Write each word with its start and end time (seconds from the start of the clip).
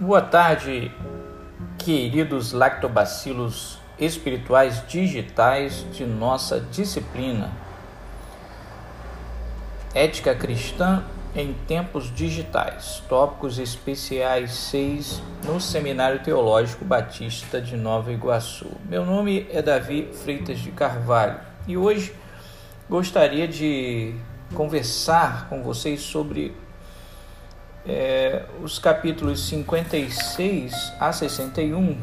Boa 0.00 0.22
tarde, 0.22 0.92
queridos 1.76 2.52
lactobacilos 2.52 3.80
espirituais 3.98 4.80
digitais 4.86 5.84
de 5.90 6.06
nossa 6.06 6.60
disciplina. 6.60 7.50
Ética 9.92 10.36
cristã 10.36 11.02
em 11.34 11.52
tempos 11.66 12.14
digitais. 12.14 13.02
Tópicos 13.08 13.58
especiais 13.58 14.52
6 14.52 15.20
no 15.44 15.60
Seminário 15.60 16.22
Teológico 16.22 16.84
Batista 16.84 17.60
de 17.60 17.76
Nova 17.76 18.12
Iguaçu. 18.12 18.70
Meu 18.88 19.04
nome 19.04 19.48
é 19.50 19.60
Davi 19.60 20.10
Freitas 20.22 20.60
de 20.60 20.70
Carvalho 20.70 21.40
e 21.66 21.76
hoje 21.76 22.14
gostaria 22.88 23.48
de 23.48 24.14
conversar 24.54 25.48
com 25.48 25.60
vocês 25.64 26.02
sobre 26.02 26.54
é, 27.88 28.42
os 28.62 28.78
capítulos 28.78 29.48
56 29.48 30.92
a 31.00 31.10
61 31.10 31.98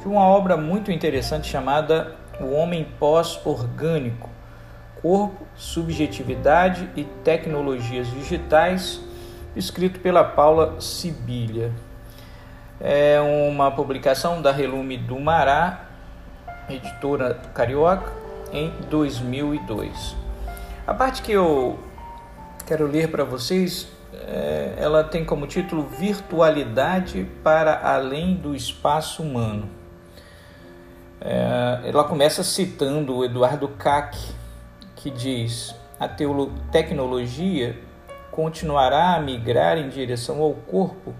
de 0.00 0.08
uma 0.08 0.26
obra 0.26 0.56
muito 0.56 0.90
interessante 0.90 1.48
chamada 1.48 2.16
O 2.40 2.52
Homem 2.52 2.86
Pós-Orgânico: 2.98 4.30
Corpo, 5.00 5.46
Subjetividade 5.54 6.88
e 6.96 7.04
Tecnologias 7.04 8.10
Digitais, 8.10 9.00
escrito 9.54 10.00
pela 10.00 10.24
Paula 10.24 10.80
Sibilha. 10.80 11.70
É 12.80 13.20
uma 13.20 13.70
publicação 13.70 14.42
da 14.42 14.50
Relume 14.50 14.96
do 14.96 15.20
Mará, 15.20 15.84
editora 16.68 17.34
carioca, 17.54 18.10
em 18.52 18.72
2002. 18.88 20.16
A 20.84 20.92
parte 20.92 21.22
que 21.22 21.30
eu 21.30 21.78
quero 22.66 22.86
ler 22.86 23.08
para 23.08 23.22
vocês 23.22 23.86
é, 24.12 24.74
ela 24.76 25.02
tem 25.02 25.24
como 25.24 25.46
título 25.46 25.84
Virtualidade 25.84 27.26
para 27.42 27.80
além 27.82 28.34
do 28.34 28.54
espaço 28.54 29.22
humano. 29.22 29.68
É, 31.20 31.80
ela 31.84 32.04
começa 32.04 32.42
citando 32.42 33.16
o 33.16 33.24
Eduardo 33.24 33.68
Kac, 33.68 34.18
que 34.96 35.10
diz: 35.10 35.74
a 35.98 36.08
tecnologia 36.70 37.78
continuará 38.30 39.14
a 39.14 39.20
migrar 39.20 39.78
em 39.78 39.88
direção 39.88 40.42
ao 40.42 40.52
corpo, 40.52 41.14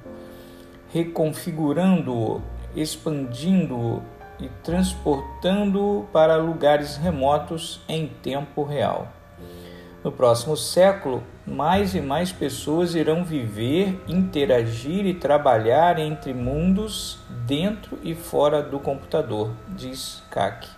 reconfigurando-o, 0.93 2.43
expandindo-o 2.75 4.03
e 4.41 4.49
transportando-o 4.65 6.09
para 6.13 6.37
lugares 6.37 6.97
remotos 6.97 7.81
em 7.89 8.09
tempo 8.09 8.65
real. 8.65 9.09
No 10.05 10.11
próximo 10.11 10.57
século, 10.57 11.23
mais 11.47 11.95
e 11.95 12.01
mais 12.01 12.33
pessoas 12.33 12.97
irão 12.97 13.23
viver, 13.23 14.03
interagir 14.09 15.07
e 15.07 15.15
trabalhar 15.15 15.97
entre 16.01 16.35
mundos 16.35 17.21
dentro 17.47 17.97
e 18.03 18.13
fora 18.13 18.61
do 18.61 18.81
computador, 18.81 19.53
diz 19.69 20.21
Kak. 20.29 20.69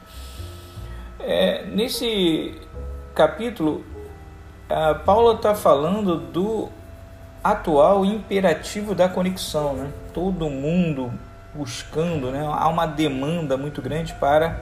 É, 1.19 1.65
nesse 1.65 2.61
capítulo, 3.15 3.83
a 4.69 4.95
Paula 4.95 5.37
está 5.37 5.55
falando 5.55 6.17
do 6.17 6.69
atual 7.43 8.05
imperativo 8.05 8.95
da 8.95 9.09
conexão, 9.09 9.73
né? 9.73 9.91
Todo 10.13 10.51
mundo 10.51 11.11
buscando, 11.55 12.31
né? 12.31 12.47
Há 12.47 12.69
uma 12.69 12.85
demanda 12.85 13.57
muito 13.57 13.81
grande 13.81 14.13
para 14.15 14.61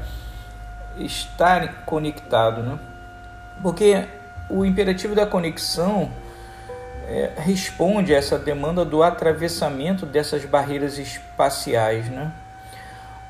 estar 0.99 1.85
conectado, 1.85 2.63
né? 2.63 2.79
Porque 3.61 4.07
o 4.49 4.65
imperativo 4.65 5.15
da 5.15 5.27
conexão 5.27 6.11
é, 7.07 7.33
responde 7.37 8.15
a 8.15 8.19
essa 8.19 8.39
demanda 8.39 8.85
do 8.85 9.03
atravessamento 9.03 10.07
dessas 10.07 10.45
barreiras 10.45 10.99
espaciais, 10.99 12.09
né? 12.09 12.33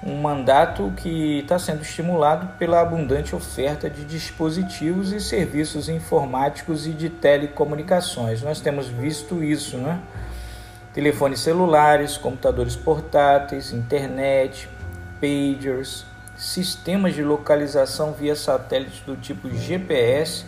um 0.04 0.20
mandato 0.20 0.92
que 0.96 1.38
está 1.38 1.58
sendo 1.58 1.82
estimulado 1.82 2.48
pela 2.58 2.80
abundante 2.80 3.36
oferta 3.36 3.88
de 3.88 4.04
dispositivos 4.04 5.12
e 5.12 5.20
serviços 5.20 5.88
informáticos 5.88 6.86
e 6.88 6.90
de 6.90 7.08
telecomunicações. 7.08 8.42
Nós 8.42 8.60
temos 8.60 8.88
visto 8.88 9.44
isso, 9.44 9.76
né? 9.78 10.00
Telefones 10.92 11.38
celulares, 11.38 12.18
computadores 12.18 12.74
portáteis, 12.74 13.72
internet, 13.72 14.68
pagers, 15.20 16.04
sistemas 16.36 17.14
de 17.14 17.22
localização 17.22 18.12
via 18.12 18.34
satélite 18.34 19.04
do 19.06 19.16
tipo 19.16 19.48
GPS 19.48 20.44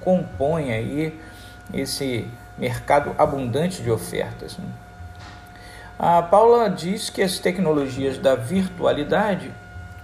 compõem 0.00 0.72
aí 0.72 1.20
esse 1.72 2.28
mercado 2.58 3.14
abundante 3.18 3.82
de 3.82 3.90
ofertas. 3.90 4.56
Né? 4.56 4.66
A 5.98 6.22
Paula 6.22 6.68
diz 6.68 7.10
que 7.10 7.22
as 7.22 7.38
tecnologias 7.38 8.18
da 8.18 8.34
virtualidade 8.34 9.50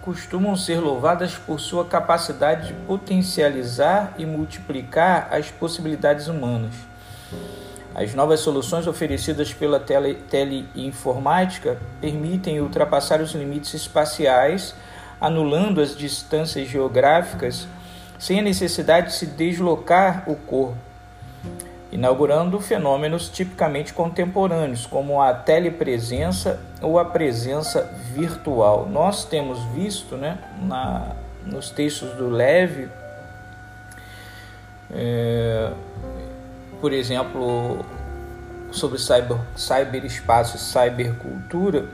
costumam 0.00 0.56
ser 0.56 0.80
louvadas 0.80 1.34
por 1.34 1.60
sua 1.60 1.84
capacidade 1.84 2.68
de 2.68 2.74
potencializar 2.74 4.14
e 4.18 4.26
multiplicar 4.26 5.28
as 5.30 5.50
possibilidades 5.50 6.26
humanas. 6.26 6.74
As 7.94 8.14
novas 8.14 8.40
soluções 8.40 8.86
oferecidas 8.86 9.52
pela 9.52 9.78
tele, 9.78 10.14
teleinformática 10.14 11.78
permitem 12.00 12.60
ultrapassar 12.60 13.20
os 13.20 13.32
limites 13.32 13.74
espaciais, 13.74 14.74
anulando 15.20 15.80
as 15.80 15.94
distâncias 15.94 16.68
geográficas 16.68 17.68
sem 18.22 18.38
a 18.38 18.42
necessidade 18.42 19.08
de 19.08 19.14
se 19.14 19.26
deslocar 19.26 20.22
o 20.28 20.36
corpo, 20.36 20.76
inaugurando 21.90 22.60
fenômenos 22.60 23.28
tipicamente 23.28 23.92
contemporâneos, 23.92 24.86
como 24.86 25.20
a 25.20 25.34
telepresença 25.34 26.60
ou 26.80 27.00
a 27.00 27.04
presença 27.04 27.82
virtual. 28.14 28.88
Nós 28.88 29.24
temos 29.24 29.64
visto 29.74 30.16
né, 30.16 30.38
na, 30.62 31.16
nos 31.44 31.70
textos 31.70 32.12
do 32.12 32.30
Leve, 32.30 32.88
é, 34.92 35.72
por 36.80 36.92
exemplo, 36.92 37.84
sobre 38.70 39.00
cyber, 39.00 39.40
cyberespaço 39.56 40.58
e 40.58 40.60
cybercultura, 40.60 41.88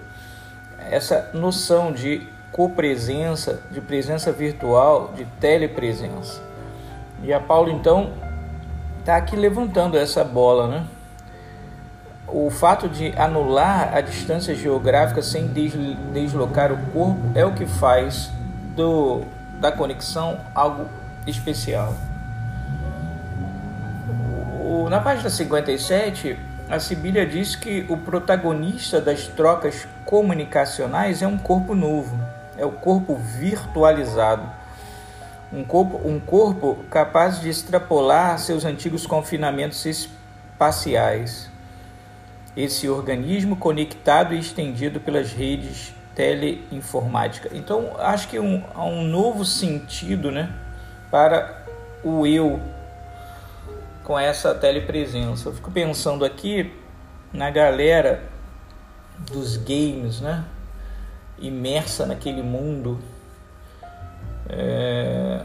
essa 0.90 1.30
noção 1.32 1.90
de 1.90 2.28
copresença, 2.52 3.60
de 3.70 3.80
presença 3.80 4.32
virtual, 4.32 5.12
de 5.14 5.24
telepresença. 5.40 6.42
E 7.22 7.32
a 7.32 7.40
Paulo 7.40 7.70
então 7.70 8.12
está 9.00 9.16
aqui 9.16 9.36
levantando 9.36 9.96
essa 9.96 10.24
bola, 10.24 10.68
né? 10.68 10.84
O 12.26 12.50
fato 12.50 12.88
de 12.88 13.12
anular 13.16 13.94
a 13.94 14.00
distância 14.00 14.54
geográfica 14.54 15.22
sem 15.22 15.46
deslocar 16.12 16.72
o 16.72 16.78
corpo 16.92 17.20
é 17.34 17.44
o 17.44 17.54
que 17.54 17.64
faz 17.64 18.30
do, 18.76 19.22
da 19.58 19.72
conexão 19.72 20.38
algo 20.54 20.86
especial. 21.26 21.94
Na 24.88 25.00
página 25.00 25.28
57, 25.28 26.38
a 26.70 26.80
Sibília 26.80 27.26
diz 27.26 27.54
que 27.54 27.84
o 27.90 27.96
protagonista 27.98 29.00
das 29.00 29.26
trocas 29.26 29.86
comunicacionais 30.06 31.20
é 31.20 31.26
um 31.26 31.36
corpo 31.36 31.74
novo 31.74 32.18
é 32.58 32.66
o 32.66 32.72
corpo 32.72 33.14
virtualizado. 33.16 34.50
Um 35.52 35.64
corpo, 35.64 36.00
um 36.04 36.20
corpo 36.20 36.76
capaz 36.90 37.40
de 37.40 37.48
extrapolar 37.48 38.38
seus 38.38 38.64
antigos 38.64 39.06
confinamentos 39.06 39.86
espaciais. 39.86 41.48
Esse 42.56 42.88
organismo 42.88 43.56
conectado 43.56 44.34
e 44.34 44.38
estendido 44.38 45.00
pelas 45.00 45.32
redes 45.32 45.94
teleinformática. 46.14 47.48
Então, 47.52 47.92
acho 47.96 48.26
que 48.26 48.40
um, 48.40 48.64
há 48.74 48.84
um 48.84 49.04
novo 49.04 49.44
sentido 49.44 50.32
né, 50.32 50.52
para 51.12 51.62
o 52.02 52.26
eu 52.26 52.60
com 54.02 54.18
essa 54.18 54.52
telepresença. 54.52 55.48
Eu 55.48 55.54
fico 55.54 55.70
pensando 55.70 56.24
aqui 56.24 56.74
na 57.32 57.50
galera 57.50 58.24
dos 59.30 59.56
games, 59.56 60.20
né? 60.20 60.44
Imersa 61.40 62.06
naquele 62.06 62.42
mundo 62.42 62.98
é, 64.48 65.44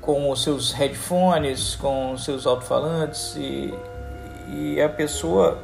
com 0.00 0.30
os 0.30 0.42
seus 0.42 0.72
headphones, 0.72 1.74
com 1.76 2.12
os 2.12 2.24
seus 2.24 2.46
alto-falantes 2.46 3.34
e, 3.36 3.74
e 4.48 4.80
a 4.80 4.88
pessoa 4.88 5.58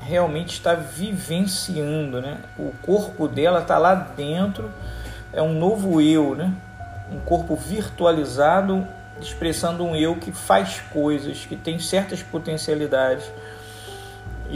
realmente 0.00 0.54
está 0.54 0.74
vivenciando, 0.74 2.20
né? 2.20 2.38
O 2.58 2.72
corpo 2.82 3.26
dela 3.26 3.60
está 3.60 3.78
lá 3.78 3.94
dentro, 3.94 4.70
é 5.32 5.42
um 5.42 5.52
novo 5.52 6.00
eu, 6.00 6.34
né? 6.34 6.52
Um 7.10 7.20
corpo 7.20 7.56
virtualizado 7.56 8.86
expressando 9.20 9.84
um 9.84 9.94
eu 9.94 10.16
que 10.16 10.32
faz 10.32 10.80
coisas, 10.92 11.46
que 11.46 11.56
tem 11.56 11.78
certas 11.78 12.22
potencialidades 12.22 13.24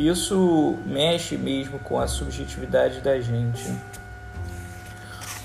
isso 0.06 0.78
mexe 0.84 1.36
mesmo 1.36 1.78
com 1.78 1.98
a 1.98 2.06
subjetividade 2.06 3.00
da 3.00 3.18
gente. 3.20 3.72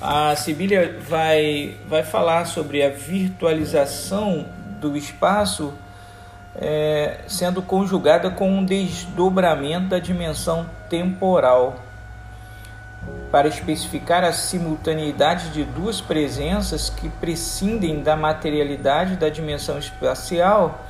A 0.01 0.35
Sibília 0.35 0.99
vai, 1.07 1.77
vai 1.87 2.03
falar 2.03 2.45
sobre 2.45 2.83
a 2.83 2.89
virtualização 2.89 4.45
do 4.81 4.97
espaço 4.97 5.73
é, 6.55 7.21
sendo 7.27 7.61
conjugada 7.61 8.29
com 8.29 8.49
um 8.49 8.65
desdobramento 8.65 9.87
da 9.87 9.99
dimensão 9.99 10.69
temporal. 10.89 11.75
Para 13.31 13.47
especificar 13.47 14.23
a 14.23 14.31
simultaneidade 14.31 15.49
de 15.49 15.63
duas 15.63 15.99
presenças 15.99 16.89
que 16.89 17.09
prescindem 17.09 18.01
da 18.01 18.15
materialidade 18.15 19.15
da 19.15 19.29
dimensão 19.29 19.79
espacial, 19.79 20.85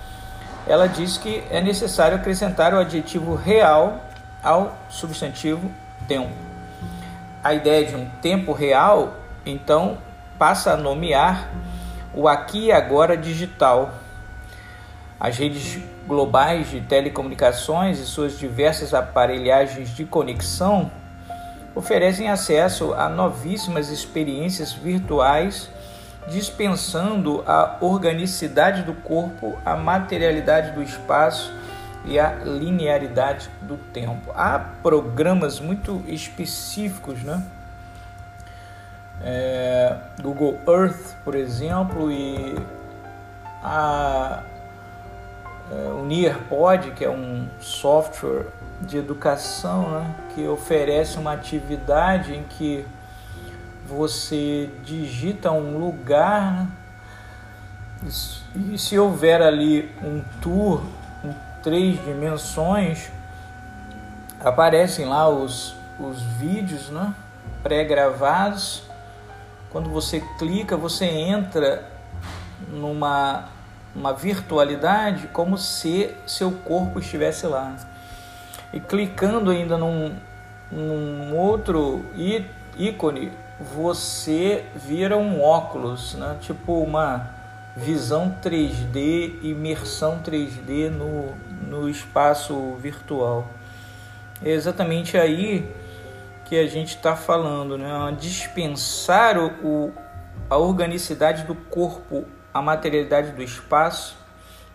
ela 0.67 0.87
diz 0.87 1.17
que 1.17 1.43
é 1.49 1.61
necessário 1.61 2.17
acrescentar 2.17 2.73
o 2.73 2.79
adjetivo 2.79 3.35
real 3.35 4.01
ao 4.41 4.77
substantivo 4.89 5.71
tempo. 6.07 6.31
A 7.43 7.53
ideia 7.53 7.85
de 7.85 7.95
um 7.95 8.09
tempo 8.21 8.53
real, 8.53 9.13
então, 9.45 9.97
passa 10.37 10.73
a 10.73 10.77
nomear 10.77 11.49
o 12.13 12.27
aqui 12.27 12.65
e 12.65 12.71
agora 12.71 13.17
digital. 13.17 13.93
As 15.19 15.37
redes 15.37 15.79
globais 16.07 16.69
de 16.69 16.81
telecomunicações 16.81 17.99
e 17.99 18.05
suas 18.05 18.37
diversas 18.37 18.93
aparelhagens 18.93 19.89
de 19.89 20.05
conexão 20.05 20.91
oferecem 21.75 22.29
acesso 22.29 22.93
a 22.93 23.09
novíssimas 23.09 23.89
experiências 23.89 24.73
virtuais, 24.73 25.69
dispensando 26.27 27.43
a 27.45 27.77
organicidade 27.81 28.83
do 28.83 28.93
corpo, 28.93 29.57
a 29.65 29.75
materialidade 29.75 30.71
do 30.71 30.81
espaço 30.81 31.53
e 32.05 32.19
a 32.19 32.33
linearidade 32.43 33.49
do 33.61 33.77
tempo. 33.77 34.31
Há 34.35 34.59
programas 34.81 35.59
muito 35.59 36.03
específicos, 36.07 37.21
né? 37.23 37.41
É, 39.21 39.95
Google 40.21 40.59
Earth, 40.67 41.15
por 41.23 41.35
exemplo, 41.35 42.11
e 42.11 42.55
a, 43.63 44.43
é, 45.71 45.75
o 45.89 46.05
Nearpod, 46.05 46.91
que 46.91 47.05
é 47.05 47.09
um 47.09 47.47
software 47.59 48.47
de 48.81 48.97
educação, 48.97 49.89
né? 49.91 50.15
que 50.33 50.47
oferece 50.47 51.17
uma 51.17 51.33
atividade 51.33 52.33
em 52.33 52.43
que 52.43 52.85
você 53.93 54.69
digita 54.83 55.51
um 55.51 55.77
lugar 55.77 56.67
e 58.55 58.77
se 58.77 58.99
houver 58.99 59.41
ali 59.41 59.89
um 60.03 60.21
tour 60.41 60.83
três 61.63 62.03
dimensões, 62.03 63.09
aparecem 64.39 65.05
lá 65.05 65.29
os, 65.29 65.73
os 65.97 66.21
vídeos 66.21 66.89
né, 66.89 67.15
pré-gravados. 67.63 68.83
Quando 69.71 69.89
você 69.89 70.19
clica, 70.37 70.75
você 70.75 71.05
entra 71.05 71.89
numa 72.69 73.49
uma 73.95 74.11
virtualidade 74.11 75.27
como 75.27 75.55
se 75.55 76.15
seu 76.25 76.51
corpo 76.51 76.99
estivesse 76.99 77.45
lá. 77.45 77.75
E 78.73 78.79
clicando 78.79 79.51
ainda 79.51 79.77
num, 79.77 80.15
num 80.71 81.37
outro 81.37 82.03
ícone, 82.75 83.31
você 83.63 84.65
vira 84.75 85.17
um 85.17 85.41
óculos, 85.41 86.15
né? 86.15 86.37
tipo 86.41 86.81
uma 86.81 87.29
visão 87.75 88.35
3D, 88.43 89.41
imersão 89.41 90.21
3D 90.21 90.89
no, 90.89 91.33
no 91.67 91.89
espaço 91.89 92.75
virtual. 92.75 93.47
É 94.43 94.51
exatamente 94.51 95.17
aí 95.17 95.67
que 96.45 96.57
a 96.57 96.67
gente 96.67 96.95
está 96.95 97.15
falando, 97.15 97.77
né? 97.77 97.87
dispensar 98.19 99.37
o, 99.37 99.47
o, 99.63 99.93
a 100.49 100.57
organicidade 100.57 101.43
do 101.43 101.55
corpo, 101.55 102.25
a 102.53 102.61
materialidade 102.61 103.31
do 103.31 103.41
espaço 103.41 104.17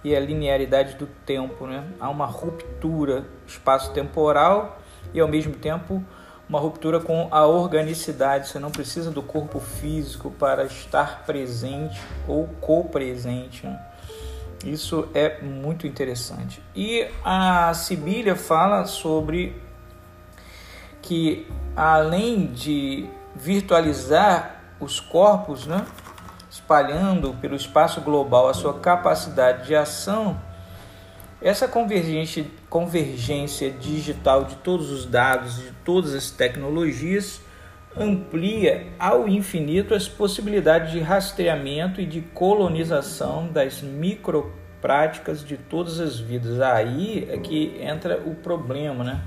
e 0.02 0.16
a 0.16 0.20
linearidade 0.20 0.94
do 0.94 1.06
tempo. 1.06 1.66
Né? 1.66 1.84
Há 2.00 2.08
uma 2.08 2.26
ruptura 2.26 3.26
espaço-temporal 3.46 4.80
e 5.12 5.20
ao 5.20 5.28
mesmo 5.28 5.54
tempo 5.54 6.02
uma 6.48 6.58
ruptura 6.58 6.98
com 6.98 7.28
a 7.30 7.46
organicidade. 7.46 8.48
Você 8.48 8.58
não 8.58 8.70
precisa 8.70 9.10
do 9.10 9.22
corpo 9.22 9.60
físico 9.60 10.30
para 10.30 10.64
estar 10.64 11.24
presente 11.26 12.00
ou 12.26 12.48
co-presente. 12.60 13.66
Né? 13.66 13.78
Isso 14.64 15.08
é 15.14 15.40
muito 15.42 15.86
interessante. 15.86 16.62
E 16.74 17.06
a 17.24 17.72
Sibília 17.74 18.34
fala 18.34 18.86
sobre 18.86 19.60
que 21.02 21.46
além 21.76 22.46
de 22.46 23.08
virtualizar 23.34 24.56
os 24.80 25.00
corpos, 25.00 25.66
né, 25.66 25.86
espalhando 26.50 27.34
pelo 27.34 27.54
espaço 27.54 28.00
global 28.00 28.48
a 28.48 28.54
sua 28.54 28.74
capacidade 28.74 29.66
de 29.66 29.76
ação, 29.76 30.40
essa 31.40 31.68
convergência, 31.68 32.44
convergência 32.68 33.70
digital 33.70 34.44
de 34.44 34.56
todos 34.56 34.90
os 34.90 35.06
dados, 35.06 35.56
de 35.56 35.70
todas 35.84 36.14
as 36.14 36.30
tecnologias, 36.30 37.40
amplia 37.96 38.86
ao 38.98 39.28
infinito 39.28 39.94
as 39.94 40.08
possibilidades 40.08 40.92
de 40.92 41.00
rastreamento 41.00 42.00
e 42.00 42.06
de 42.06 42.20
colonização 42.20 43.48
das 43.48 43.80
micropráticas 43.82 45.44
de 45.44 45.56
todas 45.56 46.00
as 46.00 46.18
vidas. 46.18 46.60
Aí 46.60 47.28
é 47.30 47.38
que 47.38 47.76
entra 47.80 48.20
o 48.24 48.34
problema, 48.34 49.04
né? 49.04 49.20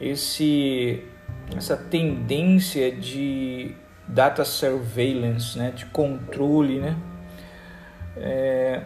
Esse, 0.00 1.04
essa 1.56 1.76
tendência 1.76 2.90
de 2.90 3.74
data 4.06 4.44
surveillance, 4.44 5.56
né? 5.56 5.70
de 5.70 5.86
controle, 5.86 6.80
né? 6.80 6.96
É, 8.16 8.82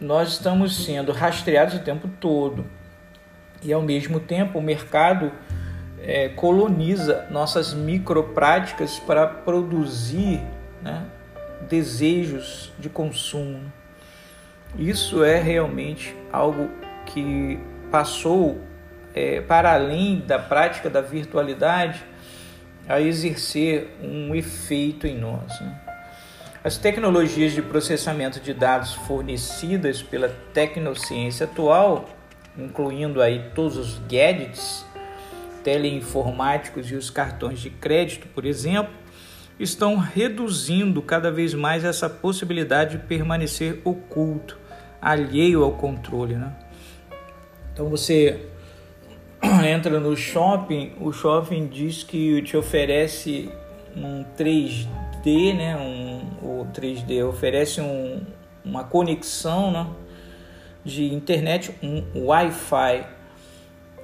nós 0.00 0.32
estamos 0.32 0.84
sendo 0.84 1.12
rastreados 1.12 1.74
o 1.74 1.80
tempo 1.80 2.08
todo 2.20 2.64
e 3.62 3.72
ao 3.72 3.82
mesmo 3.82 4.20
tempo 4.20 4.58
o 4.58 4.62
mercado 4.62 5.32
é, 6.00 6.28
coloniza 6.28 7.26
nossas 7.30 7.74
micropráticas 7.74 8.98
para 9.00 9.26
produzir 9.26 10.40
né, 10.82 11.04
desejos 11.68 12.72
de 12.78 12.88
consumo. 12.88 13.72
Isso 14.78 15.24
é 15.24 15.40
realmente 15.40 16.14
algo 16.32 16.70
que 17.06 17.58
passou 17.90 18.60
é, 19.14 19.40
para 19.40 19.72
além 19.72 20.20
da 20.20 20.38
prática 20.38 20.88
da 20.88 21.00
virtualidade 21.00 22.04
a 22.88 23.00
exercer 23.00 23.96
um 24.00 24.34
efeito 24.34 25.06
em 25.06 25.18
nós. 25.18 25.60
Né? 25.60 25.87
As 26.68 26.76
tecnologias 26.76 27.54
de 27.54 27.62
processamento 27.62 28.40
de 28.40 28.52
dados 28.52 28.92
fornecidas 28.92 30.02
pela 30.02 30.28
tecnociência 30.52 31.44
atual, 31.46 32.10
incluindo 32.58 33.22
aí 33.22 33.42
todos 33.54 33.78
os 33.78 33.98
gadgets 34.00 34.84
teleinformáticos 35.64 36.90
e 36.90 36.94
os 36.94 37.08
cartões 37.08 37.60
de 37.60 37.70
crédito, 37.70 38.28
por 38.34 38.44
exemplo, 38.44 38.92
estão 39.58 39.96
reduzindo 39.96 41.00
cada 41.00 41.30
vez 41.30 41.54
mais 41.54 41.84
essa 41.84 42.06
possibilidade 42.06 42.98
de 42.98 43.04
permanecer 43.04 43.80
oculto, 43.82 44.58
alheio 45.00 45.64
ao 45.64 45.72
controle. 45.72 46.34
Né? 46.34 46.52
Então 47.72 47.88
você 47.88 48.46
entra 49.66 49.98
no 49.98 50.14
shopping, 50.14 50.92
o 51.00 51.14
shopping 51.14 51.66
diz 51.66 52.02
que 52.02 52.42
te 52.42 52.58
oferece 52.58 53.50
um 53.96 54.22
3D, 55.22 55.54
né? 55.54 55.76
Um, 55.76 56.60
o 56.60 56.66
3D 56.72 57.26
oferece 57.26 57.80
um, 57.80 58.20
uma 58.64 58.84
conexão 58.84 59.70
né? 59.70 59.86
de 60.84 61.12
internet, 61.12 61.74
um 61.82 62.26
Wi-Fi. 62.26 63.06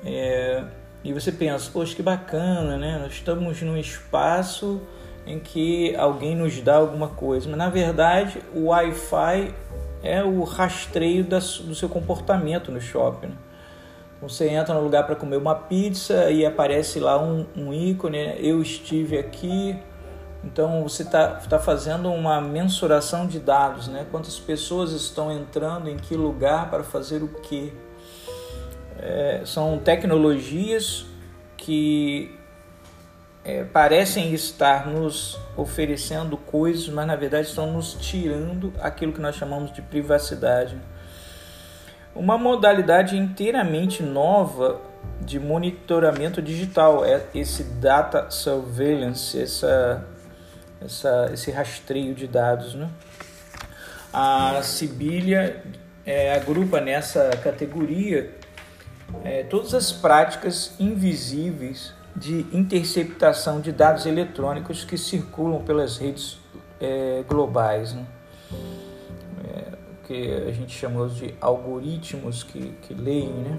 É, 0.05 0.65
e 1.03 1.13
você 1.13 1.33
pensa, 1.33 1.71
poxa, 1.73 1.95
que 1.95 2.03
bacana, 2.03 2.77
né? 2.77 2.99
Nós 2.99 3.13
estamos 3.13 3.61
num 3.63 3.77
espaço 3.77 4.81
em 5.27 5.39
que 5.39 5.95
alguém 5.97 6.37
nos 6.37 6.61
dá 6.61 6.77
alguma 6.77 7.09
coisa. 7.09 7.49
Mas 7.49 7.59
na 7.59 7.69
verdade, 7.69 8.41
o 8.55 8.67
Wi-Fi 8.67 9.55
é 10.03 10.23
o 10.23 10.43
rastreio 10.45 11.25
do 11.25 11.75
seu 11.75 11.89
comportamento 11.89 12.71
no 12.71 12.81
shopping. 12.81 13.29
Né? 13.29 13.37
Você 14.21 14.49
entra 14.49 14.75
no 14.75 14.83
lugar 14.83 15.05
para 15.07 15.17
comer 15.17 15.37
uma 15.37 15.55
pizza 15.55 16.31
e 16.31 16.45
aparece 16.45 16.99
lá 16.99 17.21
um, 17.23 17.47
um 17.57 17.73
ícone, 17.73 18.19
né? 18.19 18.37
eu 18.39 18.61
estive 18.61 19.19
aqui. 19.19 19.77
Então 20.45 20.83
você 20.83 21.03
está 21.03 21.29
tá 21.29 21.59
fazendo 21.59 22.11
uma 22.13 22.41
mensuração 22.41 23.27
de 23.27 23.39
dados, 23.39 23.89
né? 23.89 24.07
Quantas 24.11 24.39
pessoas 24.39 24.93
estão 24.93 25.33
entrando 25.33 25.89
em 25.89 25.97
que 25.97 26.15
lugar 26.15 26.71
para 26.71 26.85
fazer 26.85 27.23
o 27.23 27.29
que? 27.29 27.73
É, 28.99 29.43
são 29.45 29.79
tecnologias 29.79 31.07
que 31.57 32.39
é, 33.45 33.65
parecem 33.65 34.33
estar 34.33 34.87
nos 34.87 35.39
oferecendo 35.57 36.37
coisas, 36.37 36.89
mas 36.89 37.07
na 37.07 37.17
verdade 37.17 37.49
estão 37.49 37.73
nos 37.73 37.95
tirando 37.95 38.73
aquilo 38.81 39.13
que 39.13 39.21
nós 39.21 39.35
chamamos 39.35 39.73
de 39.73 39.83
privacidade. 39.83 40.77
Uma 42.15 42.39
modalidade 42.39 43.17
inteiramente 43.17 44.03
nova 44.03 44.81
de 45.21 45.41
monitoramento 45.41 46.41
digital 46.41 47.05
é 47.05 47.27
esse 47.35 47.65
data 47.65 48.31
surveillance, 48.31 49.41
essa, 49.41 50.07
essa, 50.85 51.31
esse 51.33 51.51
rastreio 51.51 52.15
de 52.15 52.27
dados. 52.27 52.75
Né? 52.75 52.89
A 54.13 54.61
Sibília 54.63 55.63
é, 56.05 56.35
agrupa 56.35 56.81
nessa 56.81 57.31
categoria 57.43 58.31
é, 59.25 59.43
todas 59.45 59.75
as 59.75 59.93
práticas 59.93 60.75
invisíveis 60.79 61.93
de 62.17 62.47
interceptação 62.53 63.61
de 63.61 63.73
dados 63.73 64.07
eletrônicos 64.07 64.85
que 64.85 64.97
circulam 64.97 65.63
pelas 65.65 65.99
redes 65.99 66.39
é, 66.81 67.25
globais, 67.29 67.93
né? 67.93 68.07
é, 69.45 69.73
que 70.07 70.33
a 70.49 70.53
gente 70.53 70.77
chama 70.77 71.09
de 71.09 71.35
algoritmos 71.41 72.43
que, 72.43 72.73
que 72.83 72.95
leem, 72.95 73.33
né? 73.33 73.59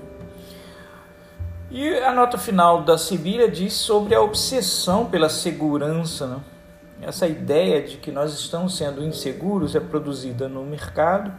E 1.72 1.98
a 1.98 2.14
nota 2.14 2.38
final 2.38 2.84
da 2.84 2.96
Sibília 2.96 3.50
diz 3.50 3.74
sobre 3.74 4.14
a 4.14 4.22
obsessão 4.22 5.08
pela 5.08 5.28
segurança, 5.28 6.28
né? 6.28 6.40
Essa 7.02 7.28
ideia 7.28 7.82
de 7.82 7.98
que 7.98 8.12
nós 8.12 8.34
estamos 8.34 8.78
sendo 8.78 9.04
inseguros 9.04 9.76
é 9.76 9.80
produzida 9.80 10.48
no 10.48 10.64
mercado 10.64 11.32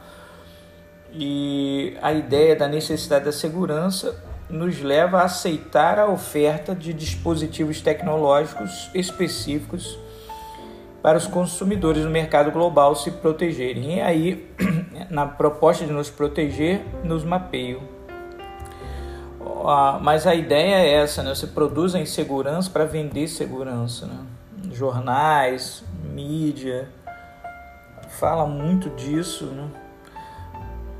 e 1.12 1.96
a 2.02 2.12
ideia 2.12 2.54
da 2.54 2.68
necessidade 2.68 3.24
da 3.24 3.32
segurança 3.32 4.22
nos 4.48 4.80
leva 4.80 5.18
a 5.20 5.24
aceitar 5.24 5.98
a 5.98 6.06
oferta 6.06 6.74
de 6.74 6.92
dispositivos 6.92 7.80
tecnológicos 7.80 8.90
específicos 8.94 9.98
para 11.02 11.18
os 11.18 11.26
consumidores 11.26 12.04
no 12.04 12.10
mercado 12.10 12.50
global 12.50 12.94
se 12.94 13.10
protegerem. 13.10 13.96
E 13.96 14.00
aí, 14.00 14.50
na 15.08 15.26
proposta 15.26 15.86
de 15.86 15.92
nos 15.92 16.10
proteger, 16.10 16.84
nos 17.02 17.24
mapeiam. 17.24 17.80
Mas 20.02 20.26
a 20.26 20.34
ideia 20.34 20.76
é 20.76 20.94
essa, 20.94 21.22
né? 21.22 21.34
Você 21.34 21.46
produz 21.46 21.94
a 21.94 22.00
insegurança 22.00 22.70
para 22.70 22.84
vender 22.84 23.26
segurança, 23.26 24.06
né? 24.06 24.18
Jornais, 24.76 25.82
mídia, 26.04 26.86
fala 28.20 28.46
muito 28.46 28.90
disso, 28.90 29.46
né? 29.46 29.70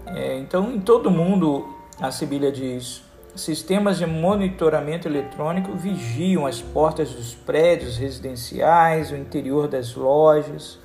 É, 0.06 0.38
então, 0.38 0.72
em 0.72 0.80
todo 0.80 1.10
mundo, 1.10 1.76
a 2.00 2.10
Sibília 2.10 2.50
diz, 2.50 3.02
sistemas 3.34 3.98
de 3.98 4.06
monitoramento 4.06 5.06
eletrônico 5.06 5.72
vigiam 5.72 6.46
as 6.46 6.62
portas 6.62 7.10
dos 7.10 7.34
prédios 7.34 7.98
residenciais, 7.98 9.10
o 9.10 9.16
interior 9.16 9.68
das 9.68 9.94
lojas, 9.94 10.78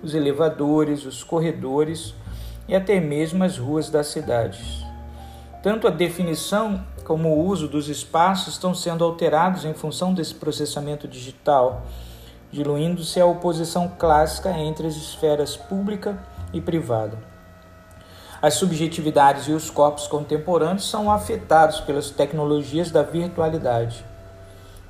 os 0.00 0.14
elevadores, 0.14 1.04
os 1.04 1.24
corredores 1.24 2.14
e 2.68 2.76
até 2.76 3.00
mesmo 3.00 3.42
as 3.42 3.58
ruas 3.58 3.90
das 3.90 4.06
cidades. 4.06 4.84
Tanto 5.64 5.88
a 5.88 5.90
definição 5.90 6.86
como 7.02 7.30
o 7.30 7.44
uso 7.44 7.66
dos 7.66 7.88
espaços 7.88 8.54
estão 8.54 8.72
sendo 8.72 9.02
alterados 9.02 9.64
em 9.64 9.74
função 9.74 10.14
desse 10.14 10.34
processamento 10.34 11.08
digital, 11.08 11.82
diluindo-se 12.50 13.20
a 13.20 13.26
oposição 13.26 13.92
clássica 13.98 14.50
entre 14.50 14.86
as 14.86 14.96
esferas 14.96 15.56
pública 15.56 16.18
e 16.52 16.60
privada. 16.60 17.16
As 18.42 18.54
subjetividades 18.54 19.48
e 19.48 19.52
os 19.52 19.68
corpos 19.68 20.06
contemporâneos 20.06 20.88
são 20.88 21.10
afetados 21.10 21.80
pelas 21.80 22.10
tecnologias 22.10 22.90
da 22.90 23.02
virtualidade, 23.02 24.04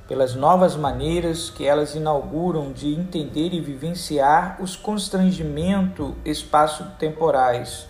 pelas 0.07 0.35
novas 0.35 0.75
maneiras 0.75 1.49
que 1.49 1.65
elas 1.65 1.93
inauguram 1.93 2.71
de 2.71 2.93
entender 2.93 3.53
e 3.53 3.59
vivenciar 3.59 4.57
os 4.61 4.75
constrangimentos 4.75 6.13
espaço-temporais. 6.23 7.87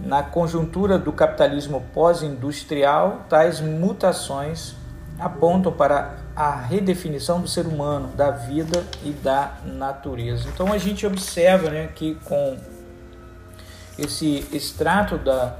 Na 0.00 0.22
conjuntura 0.22 0.98
do 0.98 1.12
capitalismo 1.12 1.82
pós-industrial, 1.92 3.22
tais 3.28 3.60
mutações 3.60 4.76
apontam 5.18 5.72
para 5.72 6.25
a 6.36 6.54
redefinição 6.54 7.40
do 7.40 7.48
ser 7.48 7.66
humano, 7.66 8.08
da 8.08 8.30
vida 8.30 8.86
e 9.02 9.10
da 9.10 9.56
natureza. 9.64 10.46
Então 10.52 10.70
a 10.70 10.76
gente 10.76 11.06
observa 11.06 11.70
né, 11.70 11.88
que 11.94 12.14
com 12.24 12.58
esse 13.98 14.46
extrato 14.52 15.16
da 15.16 15.58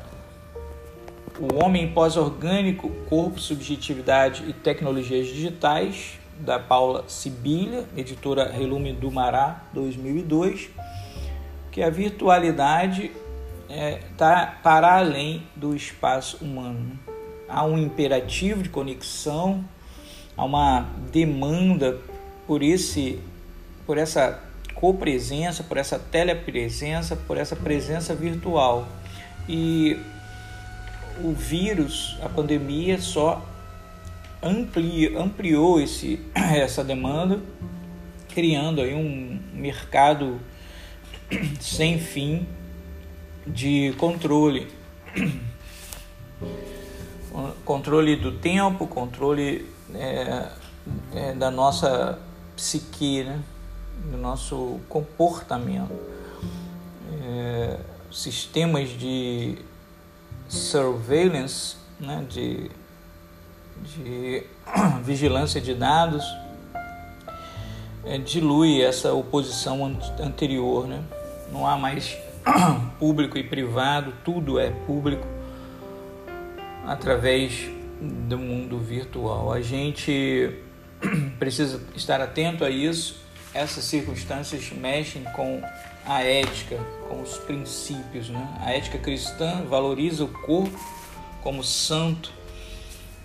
O 1.40 1.64
Homem 1.64 1.92
Pós-Orgânico, 1.92 2.90
Corpo, 3.08 3.40
Subjetividade 3.40 4.44
e 4.46 4.52
Tecnologias 4.52 5.26
Digitais, 5.26 6.18
da 6.38 6.58
Paula 6.58 7.04
Sibilha, 7.08 7.84
editora 7.96 8.50
Relume 8.50 8.92
do 8.92 9.10
Mará, 9.10 9.62
2002, 9.72 10.68
que 11.72 11.82
a 11.82 11.88
virtualidade 11.88 13.10
está 13.68 13.74
é, 13.74 14.00
tá 14.16 14.58
para 14.62 14.98
além 14.98 15.46
do 15.56 15.74
espaço 15.74 16.44
humano. 16.44 16.98
Há 17.48 17.64
um 17.64 17.78
imperativo 17.78 18.62
de 18.62 18.68
conexão, 18.68 19.64
há 20.36 20.44
uma 20.44 20.88
demanda 21.12 21.98
por 22.46 22.62
esse 22.62 23.18
por 23.86 23.98
essa 23.98 24.42
copresença, 24.74 25.62
por 25.62 25.76
essa 25.78 25.98
telepresença, 25.98 27.16
por 27.16 27.38
essa 27.38 27.56
presença 27.56 28.14
virtual. 28.14 28.86
E 29.48 29.96
o 31.22 31.32
vírus, 31.32 32.18
a 32.20 32.28
pandemia, 32.28 33.00
só 33.00 33.46
amplia, 34.42 35.18
ampliou 35.18 35.80
esse, 35.80 36.20
essa 36.34 36.84
demanda, 36.84 37.40
criando 38.28 38.82
aí 38.82 38.94
um 38.94 39.40
mercado 39.54 40.40
sem 41.60 41.98
fim 41.98 42.46
de 43.46 43.94
controle. 43.98 44.66
Controle 47.76 48.16
do 48.16 48.32
tempo, 48.32 48.86
controle 48.86 49.70
é, 49.94 50.48
é, 51.14 51.34
da 51.34 51.50
nossa 51.50 52.18
psique, 52.56 53.22
né? 53.22 53.38
do 54.10 54.16
nosso 54.16 54.80
comportamento. 54.88 55.92
É, 57.22 57.78
sistemas 58.10 58.88
de 58.88 59.58
surveillance, 60.48 61.76
né, 62.00 62.24
de, 62.26 62.70
de 63.82 64.42
vigilância 65.04 65.60
de 65.60 65.74
dados, 65.74 66.24
é, 68.06 68.16
dilui 68.16 68.80
essa 68.80 69.12
oposição 69.12 69.84
anterior. 70.18 70.86
Né? 70.88 71.04
Não 71.52 71.66
há 71.66 71.76
mais 71.76 72.16
público 72.98 73.36
e 73.36 73.44
privado, 73.44 74.14
tudo 74.24 74.58
é 74.58 74.70
público 74.70 75.35
através 76.86 77.68
do 78.00 78.38
mundo 78.38 78.78
virtual. 78.78 79.52
A 79.52 79.60
gente 79.60 80.50
precisa 81.38 81.82
estar 81.94 82.20
atento 82.20 82.64
a 82.64 82.70
isso 82.70 83.26
essas 83.56 83.84
circunstâncias 83.84 84.70
mexem 84.70 85.24
com 85.24 85.62
a 86.04 86.22
ética, 86.22 86.78
com 87.08 87.22
os 87.22 87.38
princípios. 87.38 88.28
Né? 88.28 88.48
A 88.60 88.72
ética 88.72 88.98
cristã 88.98 89.64
valoriza 89.64 90.24
o 90.24 90.28
corpo 90.28 90.78
como 91.42 91.64
santo, 91.64 92.30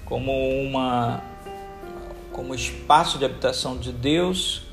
como 0.06 0.32
uma 0.62 1.22
como 2.32 2.56
espaço 2.56 3.18
de 3.18 3.25
habitação 3.25 3.77
de 3.77 3.91
Deus 3.91 4.63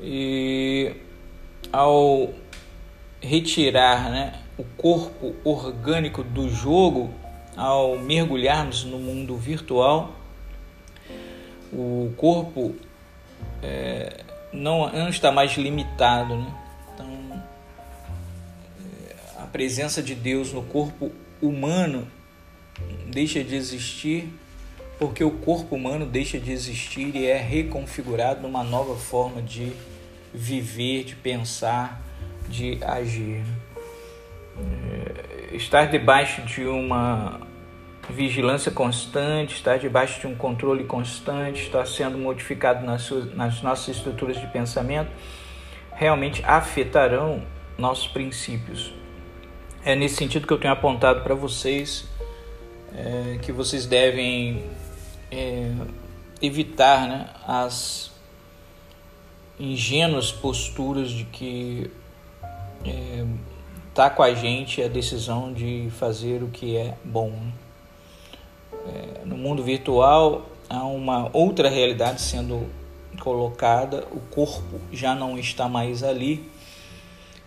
e 0.00 0.94
ao 1.72 2.32
retirar 3.20 4.10
né, 4.10 4.40
o 4.56 4.62
corpo 4.62 5.34
orgânico 5.42 6.22
do 6.22 6.48
jogo, 6.48 7.12
ao 7.56 7.98
mergulharmos 7.98 8.84
no 8.84 8.98
mundo 8.98 9.36
virtual, 9.36 10.14
o 11.72 12.12
corpo 12.16 12.74
é, 13.62 14.24
não, 14.52 14.90
não 14.92 15.08
está 15.08 15.32
mais 15.32 15.52
limitado. 15.56 16.36
Né? 16.36 16.54
Então, 16.94 17.42
é, 19.08 19.42
a 19.42 19.46
presença 19.46 20.02
de 20.02 20.14
Deus 20.14 20.52
no 20.52 20.62
corpo 20.62 21.10
humano 21.40 22.06
deixa 23.06 23.42
de 23.42 23.54
existir 23.54 24.32
porque 25.02 25.24
o 25.24 25.32
corpo 25.32 25.74
humano 25.74 26.06
deixa 26.06 26.38
de 26.38 26.52
existir 26.52 27.16
e 27.16 27.26
é 27.26 27.36
reconfigurado 27.36 28.40
numa 28.40 28.62
nova 28.62 28.94
forma 28.94 29.42
de 29.42 29.72
viver, 30.32 31.02
de 31.02 31.16
pensar, 31.16 32.00
de 32.48 32.78
agir. 32.84 33.42
Estar 35.52 35.86
debaixo 35.86 36.42
de 36.42 36.64
uma 36.64 37.40
vigilância 38.10 38.70
constante, 38.72 39.54
estar 39.54 39.78
debaixo 39.78 40.20
de 40.20 40.26
um 40.26 40.34
controle 40.34 40.84
constante, 40.84 41.62
estar 41.62 41.86
sendo 41.86 42.18
modificado 42.18 42.84
nas, 42.84 43.02
suas, 43.02 43.34
nas 43.34 43.62
nossas 43.62 43.96
estruturas 43.96 44.40
de 44.40 44.46
pensamento, 44.48 45.10
realmente 45.92 46.42
afetarão 46.44 47.42
nossos 47.78 48.08
princípios. 48.08 48.92
É 49.84 49.94
nesse 49.94 50.16
sentido 50.16 50.46
que 50.46 50.52
eu 50.52 50.58
tenho 50.58 50.72
apontado 50.72 51.22
para 51.22 51.34
vocês 51.34 52.08
é, 52.94 53.38
que 53.40 53.52
vocês 53.52 53.86
devem 53.86 54.64
é, 55.30 55.70
evitar 56.40 57.08
né, 57.08 57.30
as 57.46 58.12
ingênuas 59.58 60.30
posturas 60.30 61.10
de 61.10 61.24
que 61.24 61.90
é, 62.84 63.24
tá 63.94 64.10
com 64.10 64.22
a 64.22 64.34
gente 64.34 64.82
a 64.82 64.88
decisão 64.88 65.52
de 65.52 65.88
fazer 65.98 66.42
o 66.42 66.48
que 66.48 66.76
é 66.76 66.94
bom. 67.04 67.30
Né? 67.30 67.52
É, 68.86 69.24
no 69.24 69.36
mundo 69.36 69.62
virtual 69.62 70.46
há 70.68 70.84
uma 70.84 71.30
outra 71.32 71.68
realidade 71.68 72.20
sendo 72.20 72.68
colocada, 73.20 74.06
o 74.10 74.20
corpo 74.20 74.80
já 74.90 75.14
não 75.14 75.38
está 75.38 75.68
mais 75.68 76.02
ali 76.02 76.50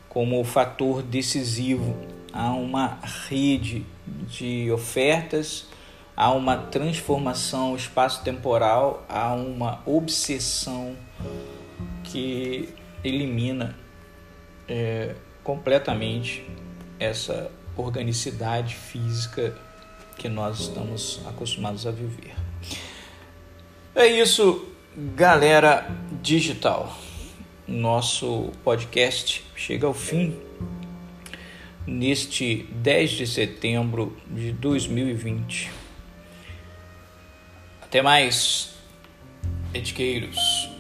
como 0.08 0.42
fator 0.44 1.02
decisivo 1.02 1.94
há 2.36 2.52
uma 2.52 3.00
rede 3.30 3.86
de 4.28 4.70
ofertas, 4.70 5.68
há 6.16 6.32
uma 6.32 6.58
transformação 6.58 7.76
espaço-temporal, 7.76 9.06
há 9.08 9.34
uma 9.34 9.82
obsessão 9.86 10.96
que 12.04 12.70
elimina 13.04 13.76
é, 14.68 15.16
completamente 15.46 16.44
essa 17.00 17.52
organicidade 17.78 18.76
física 18.76 19.56
que 20.18 20.28
nós 20.28 20.60
estamos 20.60 21.22
acostumados 21.28 21.86
a 21.86 21.92
viver. 21.92 22.34
É 23.94 24.08
isso, 24.08 24.68
galera 25.16 25.88
digital. 26.22 26.98
Nosso 27.68 28.52
podcast 28.64 29.46
chega 29.56 29.86
ao 29.86 29.94
fim 29.94 30.36
neste 31.86 32.64
10 32.72 33.12
de 33.12 33.28
setembro 33.28 34.18
de 34.28 34.52
2020. 34.52 35.72
Até 37.84 38.02
mais, 38.02 38.76
etiqueiros. 39.74 40.75